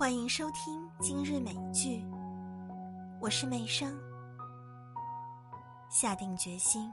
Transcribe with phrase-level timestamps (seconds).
[0.00, 2.06] 欢迎收听今日美剧，
[3.20, 3.94] 我是美生。
[5.90, 6.90] 下定决心，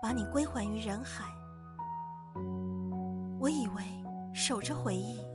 [0.00, 1.24] 把你归还于人海。
[3.40, 3.82] 我以为
[4.32, 5.26] 守着回忆，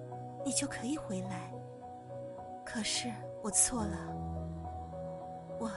[0.45, 1.51] 你就可以回来。
[2.65, 3.11] 可是
[3.43, 3.97] 我错了，
[5.59, 5.69] 我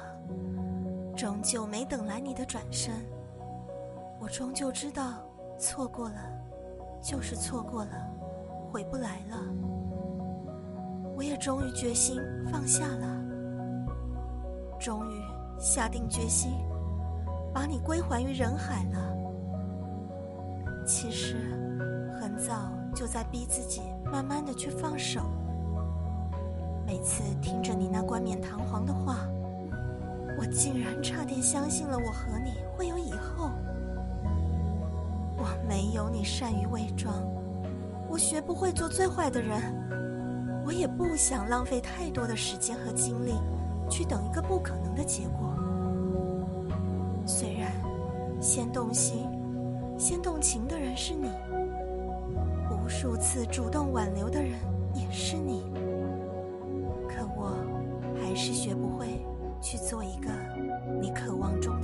[1.17, 2.95] 终究没等来你的转身。
[4.21, 5.15] 我终究知道，
[5.59, 6.31] 错过了，
[7.03, 8.09] 就是错过了，
[8.71, 9.37] 回不来了。
[11.39, 12.21] 终于决心
[12.51, 13.07] 放下了，
[14.79, 15.23] 终于
[15.59, 16.53] 下定决心。
[17.53, 18.99] 把你归还于人海了。
[20.87, 21.37] 其实，
[22.21, 23.81] 很早就在逼自己
[24.13, 25.21] 慢慢的去放手。
[26.87, 29.27] 每次听着你那冠冕堂皇的话，
[30.39, 33.51] 我竟然差点相信了我和你会有以后。
[35.37, 37.15] 我没有你善于伪装，
[38.09, 39.61] 我学不会做最坏的人，
[40.69, 43.33] 我也不想浪费太多的时间和精力
[43.89, 45.57] 去等一个不可能的结果。
[47.25, 47.73] 虽然
[48.39, 49.27] 先动心、
[49.97, 51.31] 先动情的人是你，
[52.71, 54.59] 无数次主动挽留的人
[54.93, 55.63] 也是你，
[57.09, 57.57] 可我
[58.21, 59.25] 还是学不会
[59.63, 60.29] 去做一个
[61.01, 61.78] 你渴望中